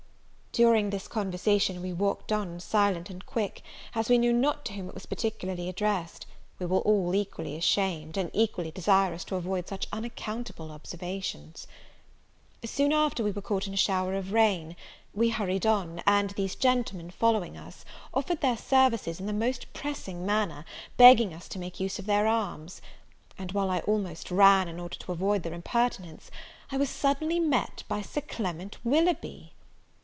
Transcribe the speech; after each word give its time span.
During 0.53 0.89
this 0.89 1.07
conversation, 1.07 1.81
we 1.81 1.93
walked 1.93 2.29
on 2.33 2.59
silent 2.59 3.09
and 3.09 3.25
quick; 3.25 3.61
as 3.95 4.09
we 4.09 4.17
knew 4.17 4.33
not 4.33 4.65
to 4.65 4.73
whom 4.73 4.89
it 4.89 4.93
was 4.93 5.05
particularly 5.05 5.69
addressed, 5.69 6.25
we 6.59 6.65
were 6.65 6.79
all 6.79 7.15
equally 7.15 7.55
ashamed, 7.55 8.17
and 8.17 8.29
equally 8.33 8.69
desirous 8.69 9.23
to 9.23 9.37
avoid 9.37 9.69
such 9.69 9.87
unaccountable 9.93 10.69
observations. 10.71 11.67
Soon 12.65 12.91
after 12.91 13.23
we 13.23 13.31
were 13.31 13.41
caught 13.41 13.65
in 13.65 13.73
a 13.73 13.77
shower 13.77 14.13
of 14.13 14.33
rain. 14.33 14.75
We 15.13 15.29
hurried 15.29 15.65
on; 15.65 16.03
and 16.05 16.31
these 16.31 16.55
gentlemen, 16.55 17.11
following 17.11 17.55
us, 17.55 17.85
offered 18.13 18.41
their 18.41 18.57
services 18.57 19.21
in 19.21 19.27
the 19.27 19.31
most 19.33 19.71
pressing 19.71 20.25
manner, 20.25 20.65
begging 20.97 21.33
us 21.33 21.47
to 21.47 21.59
make 21.59 21.79
use 21.79 21.97
of 21.97 22.07
their 22.07 22.27
arms; 22.27 22.81
and, 23.37 23.53
while 23.53 23.69
I 23.69 23.79
almost 23.79 24.29
ran, 24.29 24.67
in 24.67 24.81
order 24.81 24.95
to 24.97 25.13
avoid 25.13 25.43
their 25.43 25.53
impertinence, 25.53 26.29
I 26.69 26.75
was 26.75 26.89
suddenly 26.89 27.39
met 27.39 27.83
by 27.87 28.01
Sir 28.01 28.19
Clement 28.19 28.83
Willoughby! 28.83 29.53